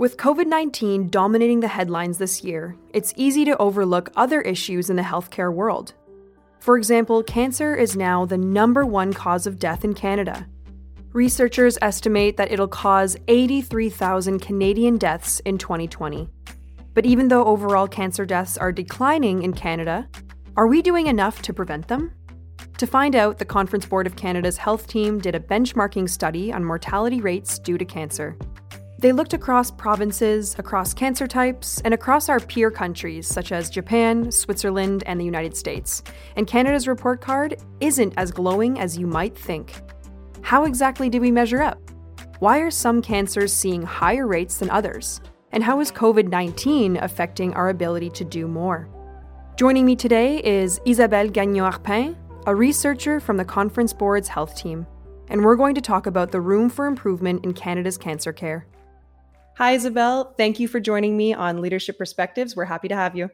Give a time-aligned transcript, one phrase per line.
[0.00, 4.96] With COVID 19 dominating the headlines this year, it's easy to overlook other issues in
[4.96, 5.92] the healthcare world.
[6.58, 10.46] For example, cancer is now the number one cause of death in Canada.
[11.12, 16.30] Researchers estimate that it'll cause 83,000 Canadian deaths in 2020.
[16.94, 20.08] But even though overall cancer deaths are declining in Canada,
[20.56, 22.10] are we doing enough to prevent them?
[22.78, 26.64] To find out, the Conference Board of Canada's health team did a benchmarking study on
[26.64, 28.38] mortality rates due to cancer.
[29.00, 34.30] They looked across provinces, across cancer types, and across our peer countries such as Japan,
[34.30, 36.02] Switzerland, and the United States.
[36.36, 39.72] And Canada's report card isn't as glowing as you might think.
[40.42, 41.80] How exactly did we measure up?
[42.40, 45.22] Why are some cancers seeing higher rates than others?
[45.52, 48.86] And how is COVID 19 affecting our ability to do more?
[49.56, 54.86] Joining me today is Isabelle Gagnon Arpin, a researcher from the Conference Board's health team,
[55.28, 58.66] and we're going to talk about the room for improvement in Canada's cancer care.
[59.56, 60.34] Hi, Isabelle.
[60.36, 62.56] Thank you for joining me on Leadership Perspectives.
[62.56, 63.30] We're happy to have you.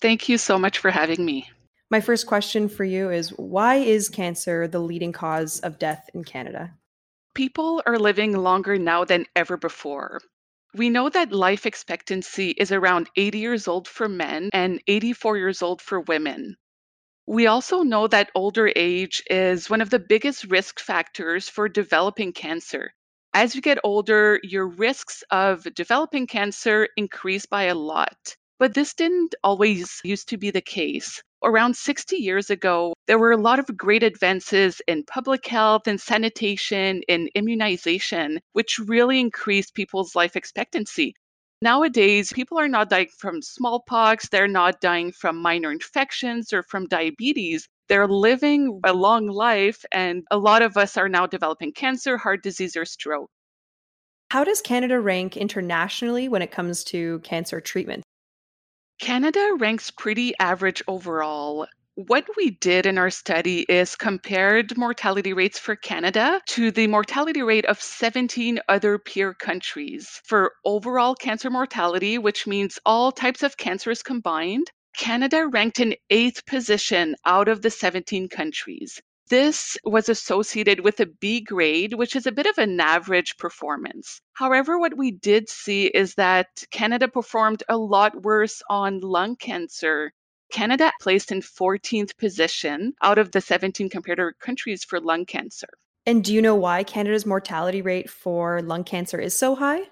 [0.00, 1.48] Thank you so much for having me.
[1.90, 6.24] My first question for you is Why is cancer the leading cause of death in
[6.24, 6.74] Canada?
[7.34, 10.20] People are living longer now than ever before.
[10.74, 15.62] We know that life expectancy is around 80 years old for men and 84 years
[15.62, 16.56] old for women.
[17.26, 22.32] We also know that older age is one of the biggest risk factors for developing
[22.32, 22.92] cancer.
[23.32, 28.36] As you get older, your risks of developing cancer increase by a lot.
[28.58, 31.22] But this didn't always used to be the case.
[31.44, 36.00] Around 60 years ago, there were a lot of great advances in public health and
[36.00, 41.14] sanitation and immunization, which really increased people's life expectancy.
[41.62, 46.86] Nowadays, people are not dying from smallpox, they're not dying from minor infections or from
[46.86, 47.68] diabetes.
[47.90, 52.40] They're living a long life, and a lot of us are now developing cancer, heart
[52.40, 53.28] disease, or stroke.
[54.30, 58.04] How does Canada rank internationally when it comes to cancer treatment?
[59.00, 61.66] Canada ranks pretty average overall.
[61.96, 67.42] What we did in our study is compared mortality rates for Canada to the mortality
[67.42, 70.20] rate of 17 other peer countries.
[70.26, 76.44] For overall cancer mortality, which means all types of cancers combined, Canada ranked in eighth
[76.46, 79.00] position out of the 17 countries.
[79.30, 84.20] This was associated with a B grade, which is a bit of an average performance.
[84.32, 90.12] However, what we did see is that Canada performed a lot worse on lung cancer.
[90.52, 95.68] Canada placed in 14th position out of the 17 comparator countries for lung cancer.
[96.06, 99.82] And do you know why Canada's mortality rate for lung cancer is so high?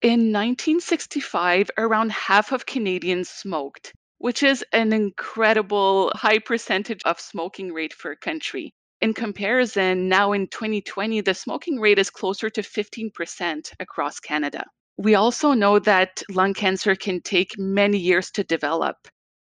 [0.00, 3.92] In 1965, around half of Canadians smoked
[4.24, 8.72] which is an incredible high percentage of smoking rate for a country.
[9.02, 14.64] In comparison, now in 2020, the smoking rate is closer to 15% across Canada.
[14.96, 18.96] We also know that lung cancer can take many years to develop.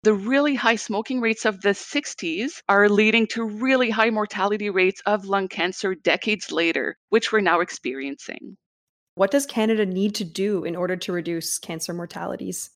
[0.04, 5.02] The really high smoking rates of the 60s are leading to really high mortality rates
[5.06, 8.56] of lung cancer decades later, which we're now experiencing.
[9.16, 12.70] What does Canada need to do in order to reduce cancer mortalities?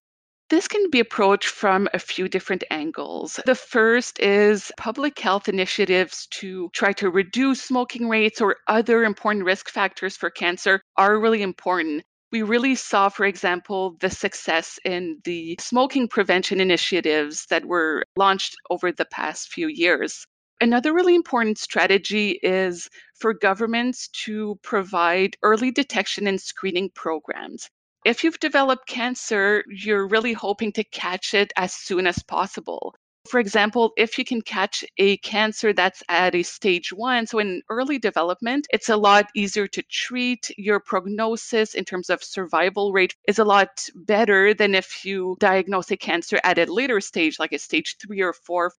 [0.53, 3.41] This can be approached from a few different angles.
[3.47, 9.47] The first is public health initiatives to try to reduce smoking rates or other important
[9.47, 12.05] risk factors for cancer are really important.
[12.33, 18.55] We really saw, for example, the success in the smoking prevention initiatives that were launched
[18.69, 20.27] over the past few years.
[20.61, 27.71] Another really important strategy is for governments to provide early detection and screening programs
[28.05, 32.95] if you've developed cancer, you're really hoping to catch it as soon as possible.
[33.29, 37.63] For example, if you can catch a cancer that's at a stage one, so in
[37.71, 40.51] early development, it's a lot easier to treat.
[40.59, 45.93] Your prognosis in terms of survival rate is a lot better than if you diagnose
[45.93, 48.73] a cancer at a later stage, like a stage three or four.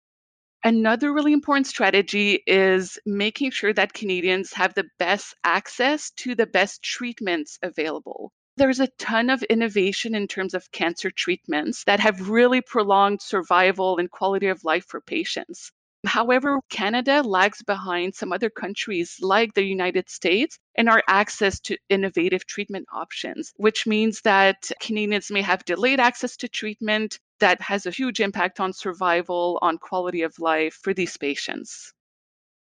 [0.66, 6.48] Another really important strategy is making sure that Canadians have the best access to the
[6.48, 8.34] best treatments available.
[8.56, 13.98] There's a ton of innovation in terms of cancer treatments that have really prolonged survival
[13.98, 15.72] and quality of life for patients.
[16.06, 21.78] However, Canada lags behind some other countries like the United States in our access to
[21.90, 27.86] innovative treatment options, which means that Canadians may have delayed access to treatment that has
[27.88, 31.92] a huge impact on survival, on quality of life for these patients.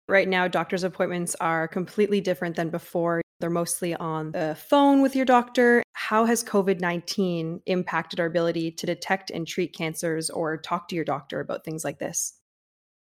[0.07, 3.21] Right now, doctor's appointments are completely different than before.
[3.39, 5.83] They're mostly on the phone with your doctor.
[5.93, 10.95] How has COVID 19 impacted our ability to detect and treat cancers or talk to
[10.95, 12.39] your doctor about things like this?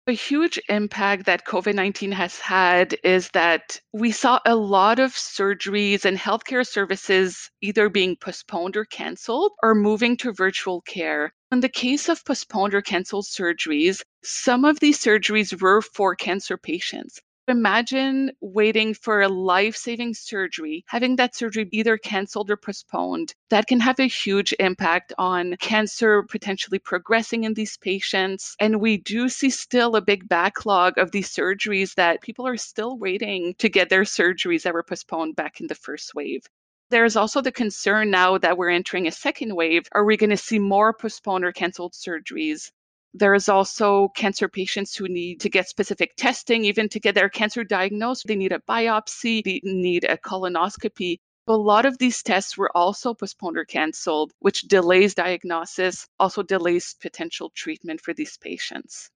[0.05, 5.13] A huge impact that COVID 19 has had is that we saw a lot of
[5.13, 11.31] surgeries and healthcare services either being postponed or canceled or moving to virtual care.
[11.53, 16.57] In the case of postponed or canceled surgeries, some of these surgeries were for cancer
[16.57, 17.21] patients.
[17.47, 23.33] Imagine waiting for a life saving surgery, having that surgery either canceled or postponed.
[23.49, 28.57] That can have a huge impact on cancer potentially progressing in these patients.
[28.59, 32.97] And we do see still a big backlog of these surgeries that people are still
[32.97, 36.45] waiting to get their surgeries that were postponed back in the first wave.
[36.89, 39.87] There's also the concern now that we're entering a second wave.
[39.93, 42.71] Are we going to see more postponed or canceled surgeries?
[43.13, 47.29] There is also cancer patients who need to get specific testing, even to get their
[47.29, 48.25] cancer diagnosed.
[48.27, 51.17] They need a biopsy, they need a colonoscopy.
[51.47, 56.95] A lot of these tests were also postponed or canceled, which delays diagnosis, also delays
[57.01, 59.09] potential treatment for these patients.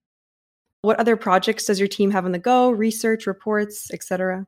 [0.82, 2.70] What other projects does your team have on the go?
[2.70, 4.46] Research, reports, etc.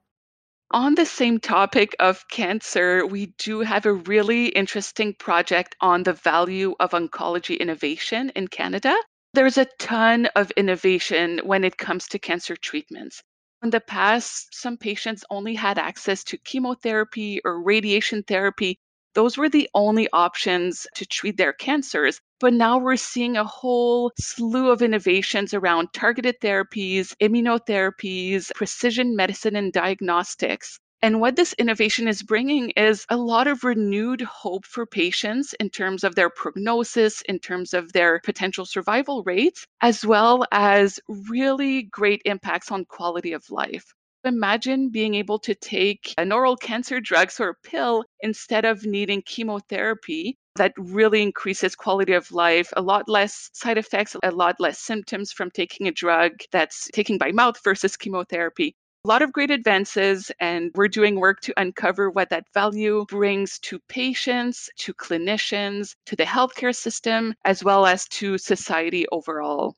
[0.72, 6.14] On the same topic of cancer, we do have a really interesting project on the
[6.14, 8.96] value of oncology innovation in Canada.
[9.40, 13.24] There's a ton of innovation when it comes to cancer treatments.
[13.64, 18.80] In the past, some patients only had access to chemotherapy or radiation therapy.
[19.14, 22.20] Those were the only options to treat their cancers.
[22.42, 29.56] But now we're seeing a whole slew of innovations around targeted therapies, immunotherapies, precision medicine,
[29.56, 30.82] and diagnostics.
[31.02, 35.70] And what this innovation is bringing is a lot of renewed hope for patients in
[35.70, 41.84] terms of their prognosis, in terms of their potential survival rates, as well as really
[41.84, 43.94] great impacts on quality of life.
[44.26, 49.22] Imagine being able to take an oral cancer drug or a pill instead of needing
[49.22, 54.80] chemotherapy that really increases quality of life, a lot less side effects, a lot less
[54.80, 58.76] symptoms from taking a drug that's taken by mouth versus chemotherapy
[59.06, 63.58] a lot of great advances, and we're doing work to uncover what that value brings
[63.60, 69.76] to patients, to clinicians, to the healthcare system, as well as to society overall.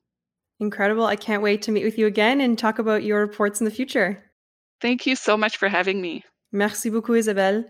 [0.60, 1.06] Incredible.
[1.06, 3.72] I can't wait to meet with you again and talk about your reports in the
[3.72, 4.24] future.
[4.80, 6.24] Thank you so much for having me.
[6.52, 7.64] Merci beaucoup, Isabelle.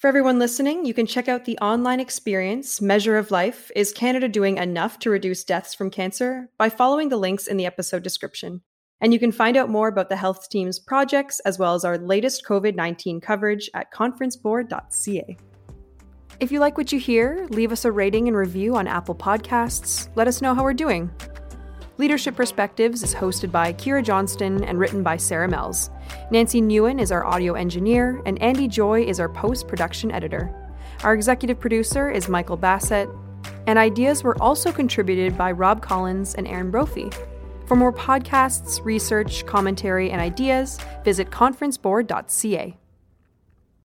[0.00, 4.28] For everyone listening, you can check out the online experience, Measure of Life Is Canada
[4.28, 6.48] Doing Enough to Reduce Deaths from Cancer?
[6.58, 8.62] by following the links in the episode description.
[9.04, 11.98] And you can find out more about the health team's projects as well as our
[11.98, 15.36] latest COVID 19 coverage at conferenceboard.ca.
[16.40, 20.08] If you like what you hear, leave us a rating and review on Apple Podcasts.
[20.14, 21.10] Let us know how we're doing.
[21.98, 25.90] Leadership Perspectives is hosted by Kira Johnston and written by Sarah Mells.
[26.30, 30.50] Nancy Newen is our audio engineer, and Andy Joy is our post production editor.
[31.02, 33.10] Our executive producer is Michael Bassett,
[33.66, 37.10] and ideas were also contributed by Rob Collins and Aaron Brophy.
[37.66, 42.76] For more podcasts, research, commentary, and ideas, visit conferenceboard.ca.